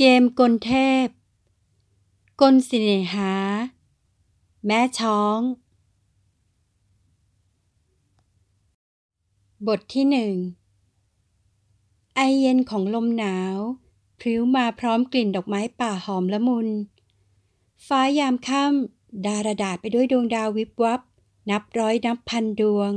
[0.00, 0.72] เกมกลเท
[1.04, 1.06] พ
[2.40, 3.32] กลสิเนหา
[4.66, 5.40] แม่ช้อง
[9.66, 10.34] บทที่หนึ่ง
[12.14, 13.56] ไอเย็นของลมหนาว
[14.18, 16.68] พริ้วมาพร้อมกลิ่นดอกไม้ป่าหอมละมุน
[17.86, 21.00] ฟ้ายามค่ำดาราดาษไปด้วยดวงดาววิบวับ
[21.50, 22.90] นับร้อยนับพันดวง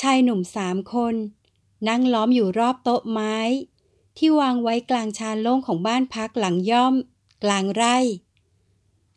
[0.00, 1.14] ชายหนุ่มสามคน
[1.88, 3.36] นั่งล้อมอยู่รอบโต๊ะไม้
[4.18, 6.94] ที่วางไว้กลางชานโล่งของบ้านพักหลังย่อม
[7.44, 7.96] กลางไร่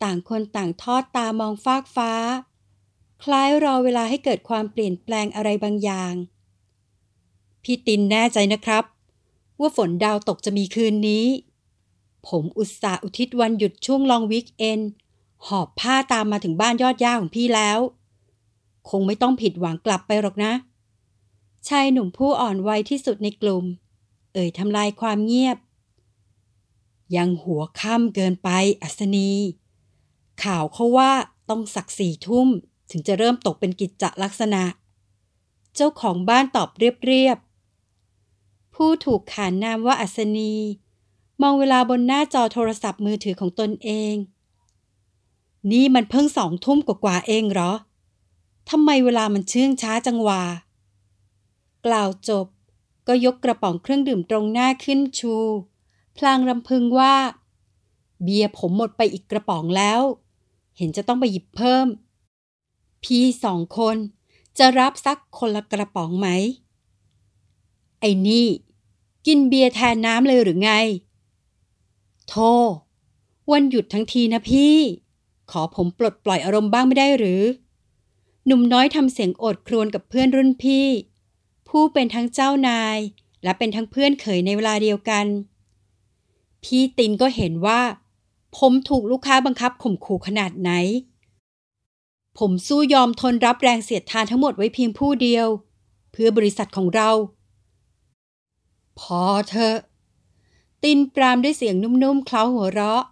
[0.02, 2.12] ต่างคนต่างทอดตามองฟากฟ้า
[3.22, 6.14] คล้ายรอเวลาให้เกิดความเปลี่ยนแปลงอะไรบางอย่าง
[7.62, 8.84] พี่ตินแน่ใจนะครับ
[9.60, 11.26] ว่าฝนดาวตกจะมีคืนนี้
[12.28, 14.80] ผมอุตส่าห์อุทิศวันหยุดช่วงลองวิกเอน
[15.46, 17.78] หอบผ้าตามมาถึงบ้านยอดย่าของพี่แล้ว
[18.90, 20.52] คงไม่ต้องผิดหวังกลับไปหรอกนะ
[21.68, 23.64] ชายหนุ่มผู้อ่อนวัยที่สุดในกลุ่ม
[24.32, 25.58] เอ่ยทำลายความเงียบ
[27.16, 28.48] ยังหัวค่ำเกินไป
[28.82, 29.30] อัศนี
[30.44, 31.12] ข่าวเขาว่า
[31.48, 32.48] ต้องสักสี่ทุ่ม
[32.90, 34.64] ถึงจะเริ่มตกเป็นกิจจลักษณะ
[35.74, 40.54] เจ้าของบ้านตอบเรียบๆ ผู้ถูกขานนามว่าอัศนี
[41.42, 44.14] มองเวลาบนหน้าจอโทรศัพท์มือถือของตนเอง
[45.70, 47.72] นี่มันเพิ่งสองทุ่มกว่าๆเองเหรอ
[48.70, 50.42] ทำไมเวลามันเชื่องช้าจังวะ
[51.86, 52.46] กล่าวจบ
[53.08, 55.34] ก็ยกกระป๋องเครื่องดื่มตรงหน้าขึ้นชู
[56.16, 57.14] พลางรำพึงว่า
[58.22, 60.00] เบียร์ผมหมดไปอีกกระป๋องแล้ว
[60.76, 61.86] เห็นจะต้องไปหยิบเพิ่ม
[63.04, 63.96] พี่สองคน
[64.58, 66.28] จะรับสักคนละกระป๋องไหม
[68.00, 68.46] ไอ้นี่
[69.26, 70.72] กินเบียร์แทนน้ำเลยหรือไง
[72.28, 72.34] โท
[73.52, 74.76] วันหยุดทั้งทีนะพี่
[75.50, 77.42] ขอผมปลดปล่อยอารมณ์บ้างไม่ได้หรือ
[78.46, 80.86] หนุ่มน้อยทำเสียงโอดครวญกับเพื่อนรุ่นพี่
[81.76, 82.98] ผู้เป็นทั้งเจ้านาย
[83.42, 85.26] และเป็นทั้งเพื่อนเขยในเวลาเดียวกัน
[86.64, 87.80] พี่ตินก็เห็นว่า
[88.58, 90.70] ผมถูกลูกค้าบังคับข่มขู่ขนาดไหน
[92.38, 95.46] ผมสู้ยอมทนรับแรงเสียดทานทั้งหมดไว้เพียงผู้เดียว
[96.12, 97.10] เพื่อบริษัทของเรา
[98.98, 99.76] พอเถอะ
[100.82, 103.04] ตินปรามด้วยเสียงนุ่มๆเคล้าหัวเราะ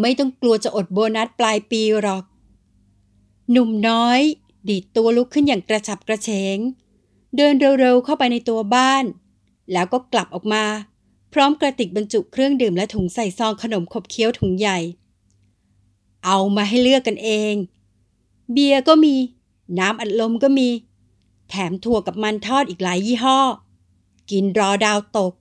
[0.00, 2.24] ไม่ต้องกลัวจะอดโบนัสปลายปีหรอก
[3.50, 4.20] หนุ่มน้อย
[4.68, 6.58] ดีดตัวลุกขึ้นอย่างกระฉับกระเฉง
[7.36, 9.04] เดินเร็วๆเข้าไปในตัวบ้าน
[9.72, 10.64] แล้วก็กลับออกมา
[11.32, 14.78] พร้อมกระติกบรรจุเครื่องดื่มและถุงใส่ซองขนมขบเคี้ยวถุงใหญ่
[16.24, 17.54] เอามาให้เลือกกันเอง
[18.52, 19.14] เบียร์ก็มี
[19.78, 20.68] น้ำอัดลมก็มี
[21.48, 23.40] แถมถั่วกับมันทอดอีกหลายยี่ห้อ
[24.30, 25.32] กินรอดาวตก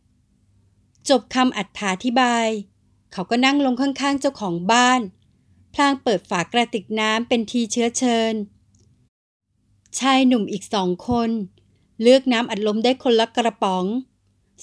[1.10, 2.48] จบคำอัถาธิบาย
[3.12, 5.02] เขาก็นั่งลงข้างๆเจ้าของบ้าน
[5.74, 8.34] พลางเปิดฝากระติกน้ำเป็นทีเชื้อเชิญ
[10.00, 11.30] ชายหนุ่มอีกสองคน
[12.02, 13.86] เลือกน้ำอัดลมได้คนละกระป๋อง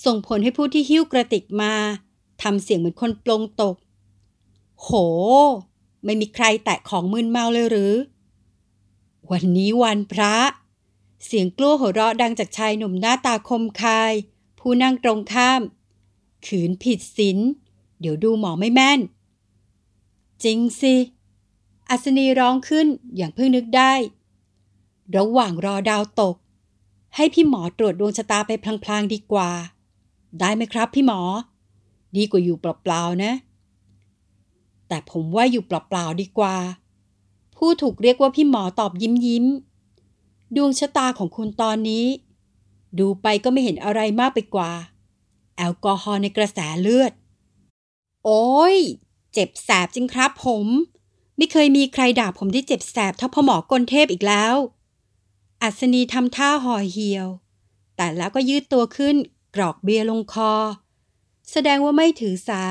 [0.05, 1.75] ส่งผลให้ผู้ที่หิ้วกระติกมา
[2.43, 3.77] ทำเสียงเหมือนคนปลงตก
[4.83, 4.89] โห
[6.05, 7.95] ไม่มีใครแตะของมึนเมาเลยหรือ
[9.31, 10.35] วันนี้วันพระ
[11.25, 14.13] เสียงกลัวหัวเราะดังจากชายหนุ่มหน้าตาคมคาย
[14.59, 15.63] ผู้นั่งตรงข้าม
[16.47, 17.39] ขืนผิดศีล
[18.01, 19.01] เดี๋ยวดูหมอไม่แม่น
[20.45, 20.95] จริงสิ
[21.91, 23.93] อัศนีร้องขึ้นอย่างเพิ่งนึกได้
[25.17, 26.37] ระหว่างรอดาวตก
[27.17, 28.51] ให้พี่หมอตรวจดวงชะตาไป
[28.85, 29.51] พลางๆดีกว่า
[30.41, 31.21] ได้ไหมครับพี่หมอ
[32.17, 33.33] ดีกว่าอยู่เปล่าๆนะ
[34.89, 36.57] แต่ผมว่าอยู่เปล่าๆดีกว่า
[37.57, 39.45] ผู้ถูกเรียกว่าพี่หมอตอบยิ้มยิ้ม
[40.57, 42.07] ดวงชะตาของคุณตอนนี้
[42.99, 44.73] ดูไปก็ไม่เห็นอะไรมากไปกว่า
[45.57, 47.13] แอลกอฮอล์ในกระแสเลือด
[48.25, 48.77] โอ้ย
[49.33, 50.67] เจ็บแสบจริงครับผม
[51.37, 54.55] ไม่เคยมีใครด่าผมที่เจ็บแสบเท่าพ่อหมอกลเทพอีกแล้ว
[55.63, 57.29] อัศนีทำท่าห่อเหี่ยว
[57.97, 59.17] แต่แล้วก็ยืดตัวขึ้น
[59.57, 60.53] กรอกเบียร์ลงคอ
[61.51, 62.63] แสดงว่าไม่ถือสา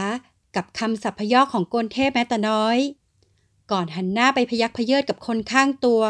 [0.55, 2.77] กับคำสัพพยอของโกลเทพแม้แต่น้อย
[3.71, 6.01] ก่อนหันหน้าไปพยักพเยิดกับคนข้างตัว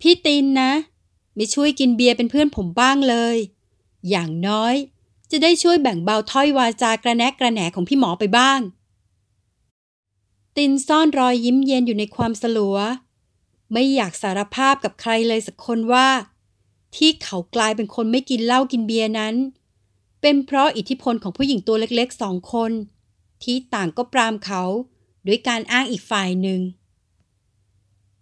[0.00, 0.72] พี่ตินนะ
[1.34, 3.36] ไม่ช่วยกินเบียร์เป็นเพื่อนผมบ้างเลย
[4.10, 4.74] อย่างน้อย
[5.30, 8.60] จะได้ช่วยแบ่งเบาถ้อยวาจากระแนกกระแหนของพี่หมอไปบ้าง
[10.56, 12.76] ตินซ่อนรอยยิ้มเย็นอยู่ในความสลัว
[13.72, 16.08] ไม่อยากสารภาพกับใครเลยสักคนว่า
[16.96, 19.34] ที่เขากลายเป็นคนไม่กินเหล้ากินเบียร์นั้น
[20.20, 22.72] เป็นเพราะอิทธิพลของผู้หญิงตัวเล็กๆสองคน
[23.42, 24.62] ที่ต่างก็ปรามเขา
[25.26, 26.60] ด้วยการอ้างอีกฝ่ายหนึ่ง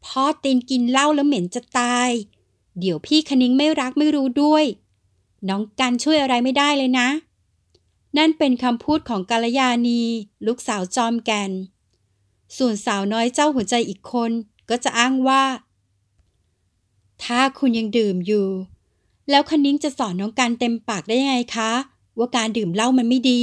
[0.05, 2.11] พ่อตีนกินเหล้าแล้วเหม็นจะตาย
[2.79, 4.65] เดี๋ยวพี่คณิ้งไม่รักไม่รู้ด้วย
[5.49, 7.09] น้องกันช่วยอะไรไม่ได้เลยนะ
[8.19, 10.01] นั่นเป็นคำพูดของกาลยานี
[10.47, 11.51] ลูกสาวจอมแกน
[12.57, 14.31] ส่วนสาวน้อยเจ้าหัวใจอีกคน
[14.71, 15.43] ก็จะอ้างว่า
[17.25, 18.47] ถ้าคุณยังดื่มอยู่
[19.31, 21.73] แล้วคณิ้งจะสอนน้องการเต็มปากได้ยังไงคะ
[22.19, 23.43] ว่าการดื่มเหล้ามันไม่ดี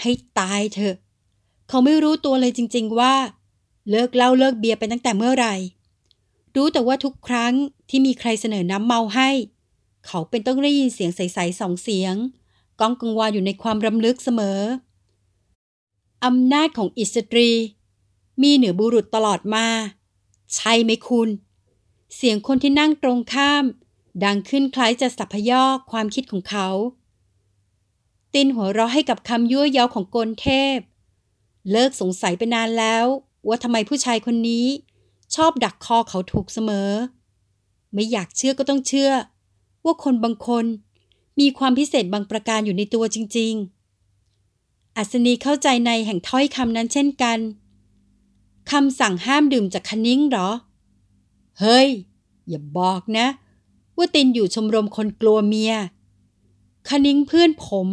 [0.00, 0.96] ให้ตายเถอะ
[1.68, 3.14] เขาไม่รู้ตัวเลยจริง ๆ ว่า
[3.90, 5.54] เลิกเหล้าเลิกเบียร์ไปตั้งแต่เมื่อไหร่
[6.56, 7.52] รู้แต่ว่าทุกครั้ง
[7.88, 9.30] ที่มีใครเสนอน้ำเมาให้
[10.06, 12.14] เขาเป็นต้องได้ยินเสียงใสๆสองเสียง
[12.80, 14.60] ก้องกังวานอยู่ในความรำลึกเสมอ
[16.24, 17.48] อำนาจของอิสตรี
[18.42, 19.66] มีเหนือบุรุษตลอดมา
[20.54, 21.28] ใช่ไหมคุณ
[22.14, 23.64] เสียงคนที่นั่งตรงข้าม
[24.24, 26.68] ดังขึ้นคล้ายจะสัพยอกความคิดของเขา
[28.34, 30.78] ตินหัวเราะให้กับคำยั่วเย้าของกลเทพ
[31.70, 33.06] เลิกสงสัยไปนานแล้ว
[33.48, 34.66] ว่าทำไมผู้ชายคนนี้
[35.34, 36.90] ชอบดักคอเขาถูกเสมอ
[37.92, 39.12] ไม่อยากเชื่อก็ต้องเชื่อ
[39.84, 40.64] ว่าคนบางคน
[41.40, 43.54] มีความพิเศษบางประการอยู่ในตัวจริง
[44.20, 47.38] ๆ อัศนีเข้าใจในแห่งถ้อยคำนั้นเช่นกัน
[48.70, 50.48] คำสั่งห้ามดื่มจากคนิ้งหรอ
[51.60, 51.88] เฮ้ย
[52.48, 53.26] อย่าบอกนะ
[53.96, 55.74] ว่าตินอยู่ชมรมคนกลัวเมีย
[56.88, 57.88] คนิ้งเพื่อนผม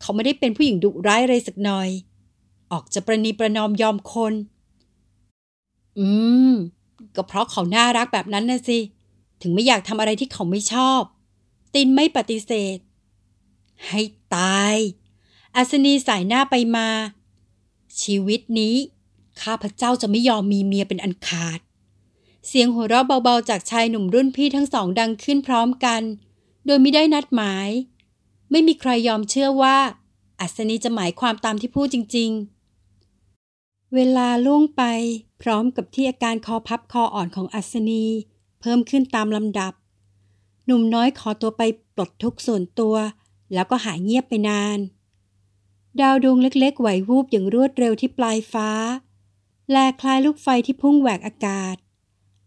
[0.00, 1.88] เขาไม่ได้เป็นผู้หญิงดุร้ายอะไรสักหน่อย
[2.72, 4.34] ออกจะประนีประนอมยอมคน
[5.98, 6.08] อื
[6.50, 6.52] ม
[7.16, 8.78] ก็เพราะเขาน่ารักแบบนั้นนะสิ
[9.42, 11.02] ถึงไม่อยากทำอะไรที่เขาไม่ชอบ
[11.74, 12.78] ตินไม่ปฏิเสธ
[13.88, 14.00] ให้
[14.34, 14.76] ตาย
[15.56, 16.88] อัศนีสายหน้าไปมา
[18.02, 18.76] ชีวิตนี้
[19.42, 21.60] ข้าพเจ้าจะไม่ยอมมีเมียเป็นอันขาด
[22.46, 26.02] เสียงหัวเราะเบาๆ จากชายหนุ่มรุ่นพี่ทั้งสองดังขึ้นพร้อมกัน
[26.66, 27.68] โดยไม่ได้นัดหมาย
[28.50, 29.76] ไม่มีใครยอมเชื่อว่า
[30.40, 32.30] อัศนีจะหมายความตามที่พูดจริง
[33.12, 34.82] ๆ เวลาล่วงไป
[35.42, 38.04] พร้อมกับที่อาการคอพับคออ่อนของอัศนี
[38.60, 39.72] เพิ่มขึ้นตามลำดับ
[40.66, 41.62] หนุ่มน้อยขอตัวไป
[41.94, 42.96] ปลดทุกส่วนตัว
[43.54, 44.78] แล้วก็หายเงียบไปนาน
[46.00, 48.68] ดาวดวงเล็กๆ ไหววูบอย่างรวดเร็วที่ปลายฟ้า
[49.70, 51.76] แลคล้ายลูกไฟที่พุ่งแหวกอากาศ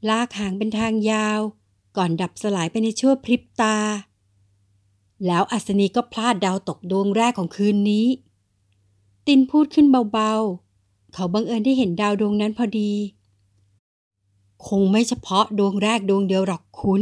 [0.10, 1.40] ลากหางเป็นทางยาว
[1.98, 3.78] ก่อนดับสลายไปในชั่วพริบตา
[5.26, 8.08] แล้วอัศนีก็พลาดดาวตกดวงแรกของคืนนี้
[9.28, 12.92] ตินพูดขึ้นเบาๆ เขาบังเอิญได้เห็นดาวดวงนั้นพอดี
[14.68, 17.02] คงไม่เฉพาะดวงแรกดวงเดียวหรอกคุณ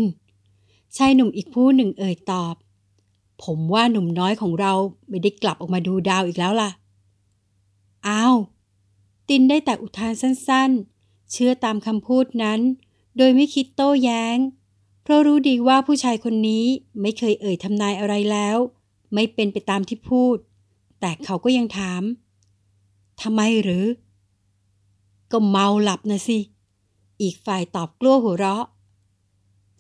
[0.95, 2.56] ชายหนุ่มอีกผู้หนึ่งเอ่ยตอบ
[3.44, 4.73] ผมว่าหนุ่มน้อยของเรา
[5.09, 6.69] ไม่ได้กลับออกมาดูดาวอีกแล้วล่ะ
[8.07, 8.35] อ้าว
[9.31, 12.60] ตินได้แต่อุทานสั้นๆ เชื่อตามคำพูดนั้น
[13.18, 14.38] โดยไม่คิดโต้แย้ง
[15.04, 16.66] เพราะรู้ดีว่าผู้ชายคนนี้
[17.01, 18.57] ไม่เคยเอ่ยทำนายอะไรแล้ว
[19.13, 20.38] ไม่เป็นไปตามที่พูด
[21.00, 22.04] แต่เขาก็ยังถาม
[23.22, 23.86] ทำไมหรือ
[25.31, 26.39] ก็เมาหลับนะสิ
[27.22, 28.66] อีกฝ่ายตอบกลัวหัวเราะ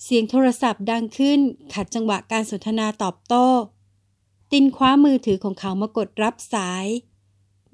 [0.03, 1.39] เสียงโทรศัพท์ดังขึ้น
[1.73, 3.47] ขัดจังหวะการสนทนาตอบโต้
[4.51, 6.85] ตินคว้ามือถือของเขามากดรับสาย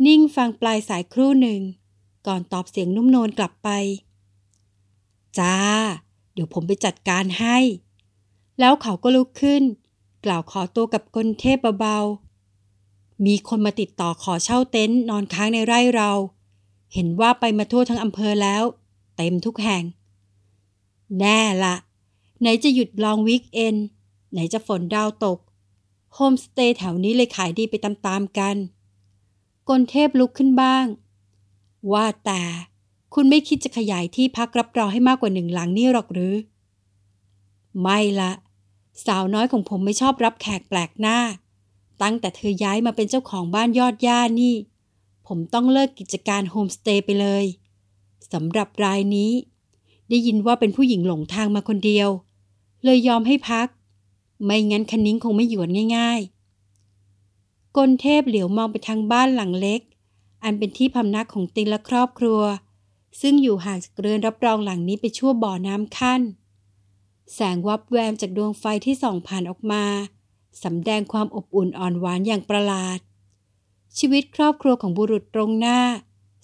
[0.06, 1.62] นิ่งฟังปลายสายครู่หนึ่ง
[2.28, 3.70] ก่อนตอบเสียงนุ่มนวลกลับไป
[5.40, 5.56] จ้า
[6.34, 7.58] เดี๋ยวผมไปจัดการให้
[8.60, 9.64] แล้วเขาก็ลุกขึ้น
[10.26, 16.12] กล่าวขอตัวกับกลเทพเบาๆ มีคนมาติดต่อขอเช่าเต็นท์นอนค้างในไร่เรา
[16.94, 18.64] เห็นว่าไปมาทั่วทั้งอำเภอแล้ว
[19.18, 19.84] เต็มทุกแห่ง
[21.20, 21.76] แน่ละ
[22.40, 23.76] ไหนจะหยุดลองวิกเอน
[24.32, 25.38] ไหนจะฝนดาวตก
[26.14, 28.56] โฮมสเตย์แถวนี้เลยขายดีไปตามๆกัน
[29.70, 30.86] กลเทพลุกขึ้นบ้าง
[31.94, 32.42] ว่าแต่
[33.14, 36.34] คุณไม่คิดจะขยายที่พักรับรองให้มากกว่าหนึ่งหลังนี่หรอกหรือ
[37.82, 38.32] ไม่ละ
[39.06, 41.18] สาวน้อยของผมไม่ชอบรับแขกแปลกหน้า
[42.02, 44.56] ตั้งแต่เธอย้ายมาเป็นเจ้าของบ้านยอดย่านี่
[45.28, 47.46] ผมต้องเลิกกิจการโฮมสเตย์ไปเลย
[48.34, 49.32] สำหรับรายนี้
[50.10, 52.10] ได้ยินว่าเป็นผู้หญิงหลงทางมาคนเดียว
[52.84, 53.68] เลยยอมให้พัก
[54.44, 56.37] ไม่งั้นคันนิ้งคงไม่หยวนง่าย ๆ
[57.78, 59.82] กลเทพเหลียวมองไปทางบ้านหลังเล็ก
[60.44, 62.42] อันเป็นที่พำนักของติงและครอบครัว
[63.22, 66.22] ซึ่งอยู่ห่างจากเรือนรับรองหลังนี้ไปชั่วบ่อน้ำขั้น
[67.34, 69.84] แสงวับแวมจากดวงไฟที่ส่องผ่านออกมา
[70.64, 73.00] สำแดงความอบอุ่นอ่อนหวานอย่างประหลาด
[73.98, 75.80] ชีวิตครอบครัวของบุรุษตรงหน้า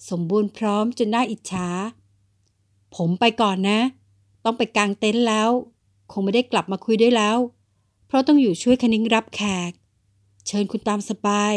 [0.09, 1.67] สมบูรณ์พร้อมจนน่าอิจฉา
[2.95, 3.79] ผมไปก่อนนะ
[4.43, 5.49] ต้องไปกางเต็นท์แล้ว
[6.11, 7.37] คงไม่ได้กลับมาคุยด้วยแล้ว
[8.07, 9.71] เพราะต้องอยู่ช่วยคณิ้งรับแขก
[10.47, 11.55] เชิญคุณตามสบาย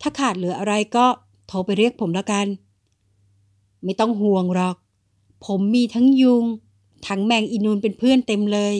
[0.00, 1.06] ถ้าขาดเหลืออะไรก็
[1.46, 2.46] โทรไปเรียกผมแล้วกัน
[3.84, 4.76] ไม่ต้องห่วงหรอก
[5.46, 6.44] ผมมีทั้งยุง
[7.06, 8.74] ทั้งแมงอินูนเป็นเพื่อนเต็มเลย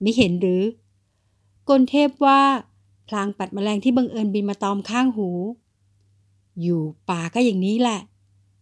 [0.00, 0.62] ไม่เห็นหรือ
[1.68, 2.40] กลเทพว่า
[3.08, 5.28] พลางปัดมแมลงที่บังเอิญบินมาตอมข้างหู
[6.62, 8.00] อยู่ป่าก็อย่างนี้แหละ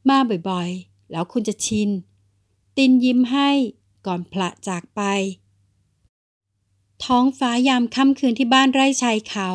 [0.08, 0.18] มา
[0.50, 1.88] บ่อยๆ แล้วคุณจะชิน
[2.76, 3.50] ตินยิ้มให้
[4.06, 5.00] ก่อนพละจากไป
[7.04, 9.50] ท้องฟ้ายามค่ำคืนที่บ้านไร่ชายเขา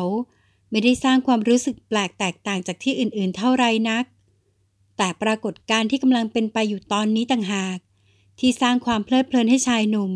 [0.70, 4.04] ไม่ได้สร้างความรู้สึกแปลกแตกต่างจากที่อื่นๆ เท่าไรนัก
[4.96, 7.78] แต่ปรากฏการที่กำลังเป็นไปอยู่ตอนนี้ต่างหาก
[8.38, 10.10] ที่สร้างความเพลิดเพลินให้ชายหนุ่ม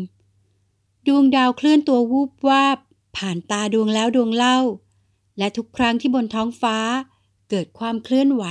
[1.07, 2.77] ดวงดาวเคลื่อนตัววูบวาบ
[3.17, 4.57] ผ่านตาดวงแล้วดวงเล่า
[5.37, 6.77] และทุกครั้งที่บนท้องฟ้า
[7.49, 8.43] เกิดความเคลื่อนไหว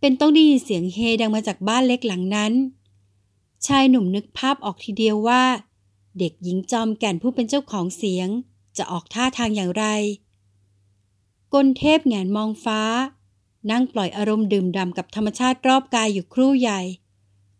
[0.00, 2.52] เป็นต้องได้ยินเสียงเฮดังมาจากบ้านเล็กหลังนั้น
[3.66, 5.42] ชายหนุ่มนึกภาพออกทีเดียวว่า
[6.18, 8.28] เด็กหญิงจอมแก่นผู้เป็นเจ้าของเสียง
[8.76, 9.84] จะออกท่าทางอย่างไร
[11.54, 12.80] กลเทพแงนมองฟ้า
[13.70, 16.80] นั่งปล่อยอารมณ์ดื่มด่ำกับธรรมชาติรอบกายอยู่ครู่ใหญ่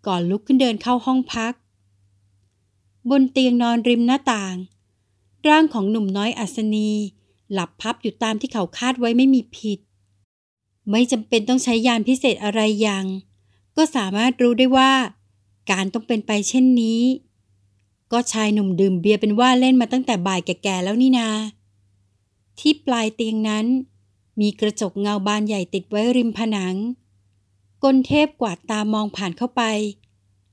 [0.06, 1.54] ก่อนลุกขึ้นเดินเข้าห้องพัก
[3.10, 4.54] บนเตียงนอนริมหน้าต่าง
[5.48, 6.90] ร่างของหนุ่มน้อยอัศนี
[7.52, 9.78] หลับพับอยู่ตามที่เขาคาดไว้ไม่มีผิด
[10.90, 13.06] ไม่จำเป็นต้องใช้ยานพิเศษอะไรย่าง
[13.76, 14.92] ก็สามารถรู้ได้ว่า
[15.70, 17.00] การต้องเป็นไปเช่นนี้
[18.12, 21.28] ก็ชายหนุ่มดื่มเบียร์เป็นว่าเล่นมาตั้งแต่บ่ายแก่ๆแล้วนี่นา
[22.60, 23.66] ที่ปลายเตียงนั้น
[24.40, 26.76] มีกระจกเงาบานใหญ่ติดไว้ริมผนัง
[27.84, 29.62] กลเทพกวาดตามองผ่านเข้าไป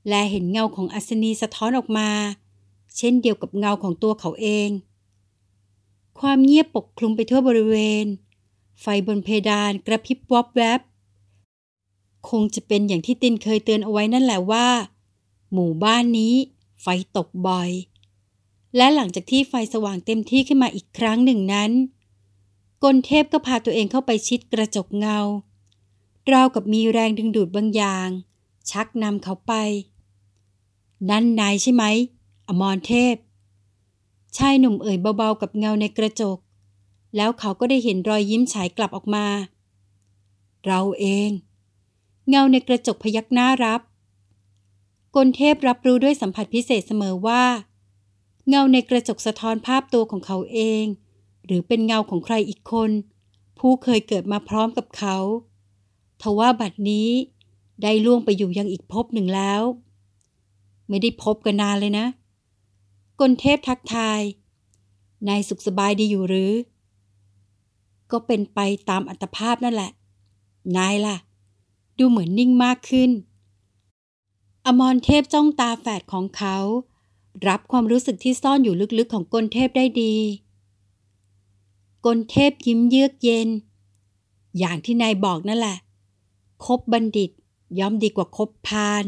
[0.08, 2.10] และเห็นเงาของอัศนีสะท้อนออกมา
[2.96, 4.68] เช่นเดียวกับเงาของตัวเขาเอง
[6.20, 8.04] ความเงียบปกคลุมไปทั่วบริเวณ
[8.80, 10.80] ไฟบนเพดานกระพริบวอบแวบ
[12.28, 14.68] คงจะเป็นอย่างที่ตินเคยเตือนเอาไว้นั่นแหละว่า
[15.52, 16.34] หมู่บ้านนี้
[16.82, 17.70] ไฟตกบ่อย
[18.76, 21.70] และหลังจากที่ไฟสว่างเต็มที่ขึ้นมาอีกครั้งหนึ่งนั้น
[22.84, 25.18] กลเทพก็พาตัวเองเข้าไปชิดกระจกเงา
[26.32, 28.08] ราวกับมีแรงดึงดูดบางอย่าง
[28.70, 29.52] ชักนำเขาไป
[31.10, 31.84] นั่นนายใช่ไหม
[32.48, 33.16] อมรเทพ
[34.36, 36.38] ชายหนุ่มเอ่ยเบาๆกับเงาในกระจก
[37.16, 39.26] แล้วเขาก็ได้เห็นรอยยิ้มฉายกลับออกมา
[40.66, 41.30] เราเอง
[42.28, 43.80] เงาในกระจกพยักหน้ารับ
[45.16, 47.42] กลเทพรับรู้ด้วยสัมผัสพิเศษเสมอว่า
[48.48, 50.84] เงาในกระจกสะท้อนภาพตัวของเขาเอง
[51.46, 52.90] หรือเป็นเงาของใครอีกคน
[53.58, 55.16] ผู้เคยเกิดมาพร้อมกับเขา
[56.22, 57.08] ทว่าบัดนี้
[57.82, 59.62] ได้ล่วงไปอยู่ยังอีกภพหนึ่งแล้ว
[60.88, 62.06] ไม่ได้พบกันนานเลยนะ
[63.20, 64.20] กลเทพทักทาย
[65.28, 66.52] นายสุขสบายดีอยู่หรือ
[68.10, 69.90] ก็เป็นไปตามอัตภาพนั่นแหละ
[70.76, 71.16] นายล่ะ
[71.98, 73.10] ดูเหมือนนิ่งมากขึ้น
[74.66, 76.56] อมรเทพจ้องตาแฝดของเขา
[77.48, 80.14] รับความรู้สึกที่ซ่อนอยู่ลึกๆของกลเทพได้ดี
[82.06, 83.48] กลเทพยิ้มเยือกเย็น
[84.58, 85.76] อย่างที่นายบอกนั่นแหละ
[86.64, 87.30] คบบัณฑิต
[87.78, 89.04] ย่อมดีกว่าคบพาล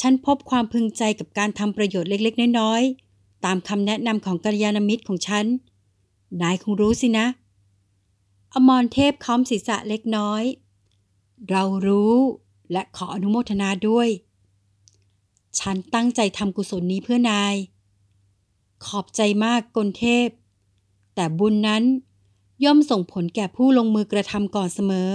[0.00, 5.46] ฉันพบความพึงใจกับการทำประโยชน์เล็กๆ น้อยๆ ตามคำแนะนำของกัลยาณมิตรของฉัน
[6.42, 7.26] นายคงรู้สินะ
[8.54, 10.42] อมรเทพค้อมศีรษะเล็กน้อย
[11.50, 12.16] เรารู้
[12.72, 14.08] และขออนุโมทนาด้วย
[15.60, 17.54] ฉันตั้งใจทำกุศลนี้เพื่อนาย
[18.84, 20.28] ขอบใจมากกลเทพ
[21.14, 21.82] แต่บุญนั้น
[22.64, 25.10] ย่อมส่งผลแก่ผู้ลงมือกระทำก่อนเสมอ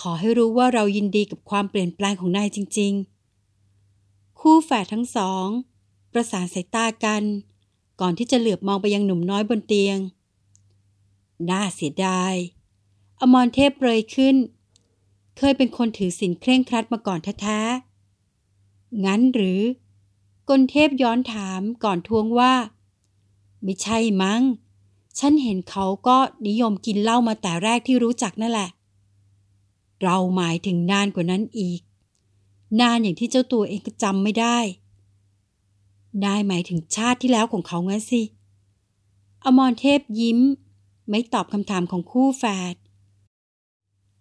[0.00, 2.92] ขอให้รู้ว่าเรายินดีกับความเปลี่ยนแปลงของนายจริง
[3.66, 5.46] ๆ คู่แฝดทั้งสอง
[6.12, 7.22] ประสานสายตากัน
[8.00, 9.98] ก่อนที่จะเหลือบมองไปยังหนุ่มน้อยบนเตียง
[11.50, 12.34] น่าเสียดาย
[13.20, 14.36] อมรเทพเปรยขึ้น
[15.38, 17.93] เคยเป็นคนถือศีลเคร่งครัดมาก่อนแท้ๆ
[19.04, 19.60] งั้นหรือ
[20.50, 22.54] กลเทพย้อนถามก่อนทวงว่า
[23.62, 24.42] ไม่ใช่มั้ง
[25.18, 28.70] ฉันเห็นเขาก็นิยมกินเหล้ามาแต่แรกที่รู้จักนั่นแหละ
[30.02, 31.80] เราหมายถึงนานกว่านั้นอีก
[32.80, 34.58] นานอย่างที่เจ้าตัวเองก็จำไม่ได้
[36.24, 38.22] นายหมายถึงชาติที่แล้วของเขางั้นสิ
[39.44, 40.38] อมรเทพยิ้ม
[41.08, 42.74] ไม่ตอบคำถามของคู่แฝด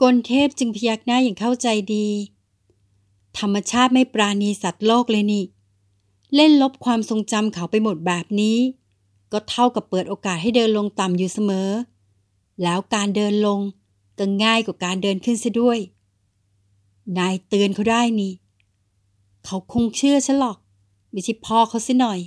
[0.01, 2.07] กลเทพจึงพยักหน้าอย่างเข้าใจดี
[3.39, 5.43] ธรรมชาติไม่ปราณีสัตว์โลกเลยนี่
[6.35, 8.57] เล่นลบความทรงจำเขาไปหมดแบบนี้
[9.31, 11.69] ก็เท่ากับเปิดโอกาสให้เดินลงต่ำอยู่เสมอ
[12.63, 13.59] แล้วการเดินลง
[14.19, 15.79] ก็ง่ายกว่าการเดินขึ้นซะด้วย
[17.17, 18.33] นายเตือนเขาได้นี่
[19.45, 20.57] เขาคงเชื่อฉันหรอก
[21.11, 22.19] ไม่ใช่พ่อเขาสิหน่อย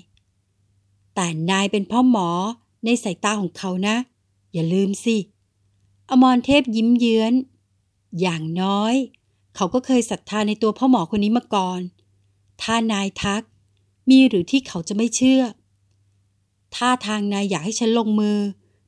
[1.15, 2.29] แต่นายเป็นพ่อหมอ
[2.85, 3.97] ในสายตาของเขานะ
[4.53, 5.17] อย่าลืมสิ
[6.11, 7.33] อมรเทพยิ้มเยื้อน
[8.21, 8.95] อย่างน้อย
[9.57, 11.81] เขาก็เคยศรัทธาในตัวพ่อหมอคนนี้มาก่อน
[12.63, 13.43] ถ้านายทัก
[14.11, 15.43] มีหรือที่เขาจะไม่เชื่อ
[16.77, 18.39] ถ้าทางนายอยากให้ฉันลงมือ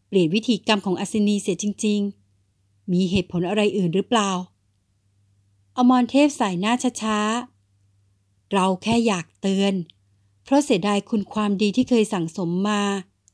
[0.08, 2.00] เปลี่ยนวิธีกรรมของอัศนีเสียจริง
[2.46, 4.30] ๆ มีเหตุผลอะไรอื่นหรือเปล่า
[5.76, 9.74] อมรเทพใส่หน้าช้าๆ เราแค่อยากเตือน
[10.44, 12.82] เพราะเสียดายคุณความดีที่เคยสั่งสมมา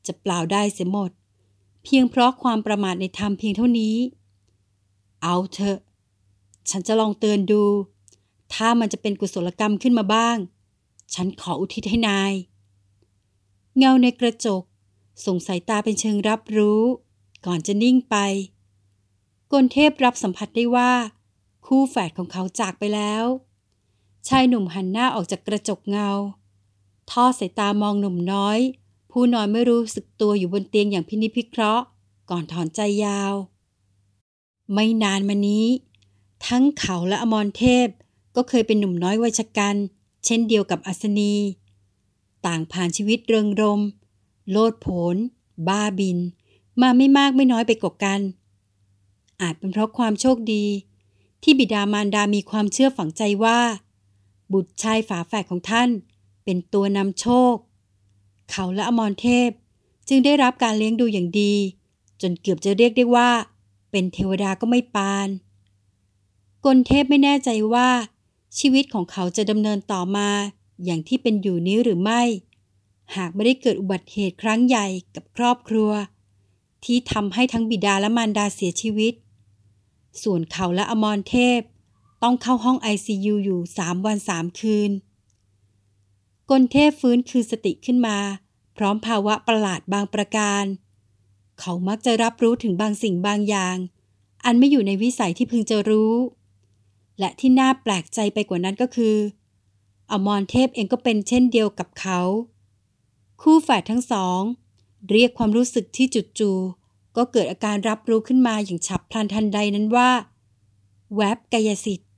[0.07, 1.11] จะเปล่าได้เสียหมด
[1.85, 3.97] เพียงเพราะความประมาทในธรรมเพียงเท่านี้
[5.23, 5.79] เอาเถอะ
[6.71, 7.64] ฉันจะลองเตือนดู
[8.54, 10.37] ถ้ามันจะเป็นกุศลกรรมขึ้นมาบ้าง
[11.14, 12.33] ฉันขออุทิศให้นาย
[13.76, 14.62] เงาในกระจก
[15.25, 16.83] ส่งสายตาเป็นเชิงรับรู้
[17.47, 18.16] ก่อนจะนิ่งไป
[19.52, 20.92] กลเทพรับสัมผัสได้ว่า
[21.66, 23.25] คู่แฝดของเขาจากไปแล้ว
[24.28, 26.11] ชายหนุ่มหันหน้าออกจากกระจกเงา
[27.11, 28.59] ทอดสายตามองหนุ่มน้อย
[29.11, 31.85] ผู้นอนไม่รู้สึกตัวอยู่บนเตียงอย่างพินิจพิเคราะห์
[32.30, 33.35] ก่อนถอนใจยาว
[34.73, 35.66] ไม่นานมานี้
[36.46, 37.88] ทั้งเขาและอมรเทพ
[38.36, 39.76] ก็เคยเป็นหนุ่มน้อยวัยชกัน
[40.24, 41.34] เช่นเดียวกับอัศนี
[42.46, 43.80] ต่างผ่านชีวิตเริงรม
[44.50, 45.16] โลดโผน
[45.68, 46.18] บ้าบิน
[46.80, 48.20] มาไม่มากไม่น้อยไปกว่ากัน
[49.40, 50.64] อาจเป็นเพราะความโชคดี
[51.42, 53.60] ที่บิดามารดามีความเชื่อฝังใจว่า
[54.52, 55.88] บุตรชายฝาแฝดของท่าน
[56.44, 57.54] เป็นตัวนำโชค
[58.50, 59.50] เขาและอมรเทพ
[60.08, 61.54] จึงได้รับการเลี้ยงดูอย่างดี
[62.22, 63.30] จนเกือบจะเรียกได้ว่า
[63.90, 65.28] เป็นเทวดาก็ไม่ปาน
[66.66, 67.88] กลเทพไม่แน่ใจว่า
[68.59, 70.28] ชีวิตของเขาจะดำเนินต่อมา
[70.85, 72.23] อย่างที่เป็นอยู่นี้หรือไม่
[73.16, 75.90] หากไม่ได้เกิดอุบัติเหตุครั้งใหญ่กับครอบครัว
[76.85, 79.14] ที่ทำให้ทั้งบิดาและมารดาเสียชีวิต
[80.23, 81.61] ส่วนเขาและอมรเทพ
[82.23, 84.90] ต้องเข้าห้อง ICU อยู่สามวันสามคืน
[86.50, 88.18] กลเทพฟื้นคืนสติขึ้นมา
[88.76, 90.64] พร้อมภาวะประหลาดบางประการ
[91.61, 93.76] เขามักจะรับรู้ถึงบางสิ่งบางอย่าง
[94.44, 96.14] อันไม่อยู่ในวิสัยที่พึงจะรู้
[97.18, 99.16] และที่น่าแปลกใจไปกว่านั้นก็คือ
[100.11, 102.21] อมรเทพเองก็เป็นเช่นเดียวกับเขา
[103.40, 104.40] คู่แฝดทั้งสอง
[105.11, 106.50] เรียกความรู้สึกที่จุดจู
[107.16, 110.11] ก็เกิดอาการรับรู้ขึ้นมาอย่างฉับพลันทันใดนั้นว่า
[111.16, 112.11] แวบกายสิทธิ์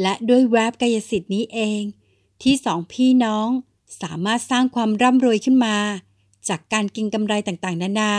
[0.00, 1.82] และด้วยแวบกายสิทธิ์นี้เอง
[2.42, 3.48] ที่สองพี่น้อง
[4.02, 5.76] สามารถสร้างความร่ำรวยขึ้นมา
[6.48, 8.12] จากการกินกำไรต่างๆ นานา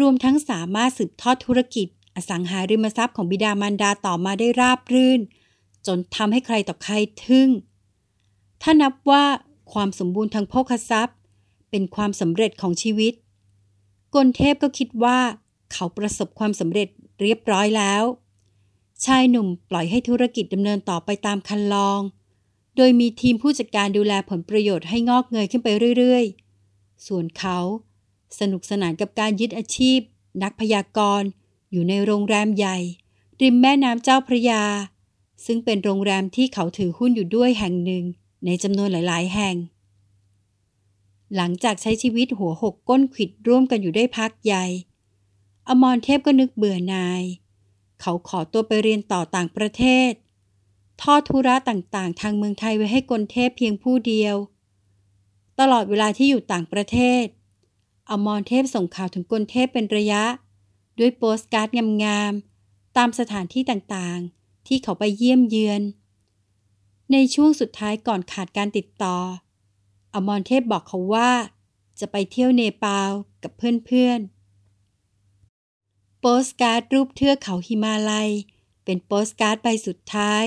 [0.00, 5.20] รวมทั้งสามารถสืบทอดธุรกิจ อสังหาริมทรัพย์ของบิดามารดาต่อมาได้ราบรื่น
[5.86, 6.94] จนทำให้ใครต่อใคร
[7.26, 7.48] ทึ่ง
[8.62, 9.24] ถ้านับว่า
[9.72, 11.16] ความสมบูรณ์ทางโภคทรัพย์
[11.70, 13.12] เป็นความสำเร็จของชีวิต
[14.14, 15.18] กลเทพก็คิดว่า
[15.72, 16.88] เขาประสบความสำเร็จ
[17.20, 18.04] เรียบร้อยแล้ว
[19.04, 22.00] ชายหนุ่มปล่อยให้ธุรกิจดำเนินต่อไปตามคันลอง
[22.76, 27.58] โดยมีทีมผู้จัดการดูแลผลประโยชน์ให้งอกเงยขึ้นไปเรื่อยๆ ส่วนเขา
[28.40, 29.98] สนุกสนานกับการยึดอาชีพ
[30.42, 31.28] นักพยากรณ์
[31.70, 32.78] อยู่ในโรงแรมใหญ่
[33.40, 34.62] ริมแม่น้ำเจ้าพระยา
[35.46, 38.04] ซึ่งเป็นโรงแรมที่เขาถือหุ้นอยู่ด้วยแห่งหนึ่ง
[38.44, 39.56] ในจำนวนหลาย ๆ แห่ง
[41.36, 44.64] หลังจากใช้ชีวิตหัวหกก้นขิดร่วมกันอยู่ได้พักใหญ่
[45.68, 47.22] อมรเทพก็นึกเบื่อนาย
[48.00, 50.12] เขาขอตัวไปเรียนต่อต่างประเทศ
[51.02, 54.36] ทอดธุระต่างๆ ทางเมืองไทยไว้ให้กลเทพเพียงผู้เดียว
[55.60, 57.24] ตลอดเวลาที่อยู่ต่างประเทศ
[58.10, 60.22] อมรเทพส่งข่าวถึงกลเทพเป็นระยะ
[60.98, 61.68] ด้วยโปสการ์ด
[62.04, 65.82] งามๆ ตามสถานที่ต่างๆ ที่เขาไปเยี่ยมเยือน
[67.12, 69.16] ในช่วงสุดท้ายก่อนขาดการติดต่อ
[70.14, 71.30] อมรเทพบอกเขาว่า
[72.00, 73.10] จะไปเที่ยวเนปาล
[73.42, 78.30] กับเพื่อนๆ โปสการ์ดรูปเทือกเขาหิมาลัย
[78.84, 80.44] เป็นโปสการ์ดใบสุดท้าย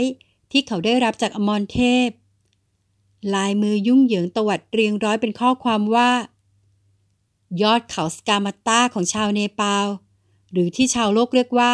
[0.52, 2.10] ที่เขาได้รับจากอมรเทพ
[3.34, 6.12] ลายมือยุ่งเหยิงตวัดเรียงร้อยเป็นข้อความว่า
[7.62, 9.88] ยอดเขาสกามาตาของชาวเนปาล
[10.52, 11.72] หรือที่ชาวโลกเรียกว่า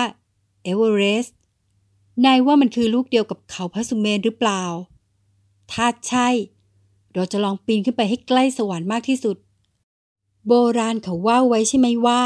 [0.64, 1.36] เอเวอเรสต์
[2.26, 4.64] นายว่ามันคือลูกเดียวกับเขาพระสุเมนหรือเปล่า
[5.72, 6.28] ถ้าใช่
[7.14, 9.38] เราจะลองปีนขึ้นไปให้ใกล้สวรรค์มากที่สุด
[10.48, 12.22] โบราณเขาว่าไว้ใช่ไหมว่า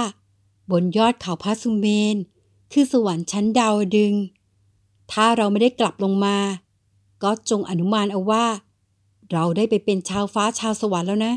[0.72, 2.16] บนยอดเขาพระสุเมน
[2.72, 4.14] คือสวรรค์ชั้นดาวดึง
[5.12, 6.38] ถ้าเราไม่ได้กลับลงมา
[7.24, 8.46] ก็จงอนุมานเอาว่า
[9.32, 11.34] เราได้ไปเป็นชาวฟ้าชาวสวรรค์แล้วนะ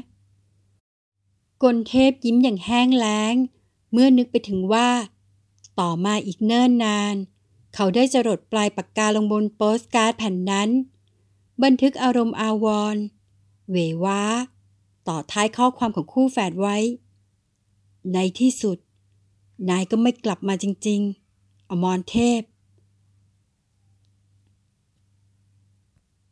[1.63, 3.35] กลเทพยิ้มอย่างแห้งแล้ง
[3.97, 4.89] เมื่อนึกไปถึงว่า
[5.81, 7.15] ต่อมาอีกเนิ่นนาน
[7.75, 10.71] เขาได้จรดปลายปากกาลงบนโปสการ์ดแผ่นนั้น
[11.63, 13.03] บันทึกอารมณ์อาวรณ์
[13.71, 14.23] เวว้า
[15.09, 16.77] ต่อท้ายข้อความของคู่แฝดไว้
[18.13, 18.79] ในที่สุด
[19.69, 21.01] นายก็ไม่กลับมาจริง
[21.37, 22.41] ๆ อมรเทพ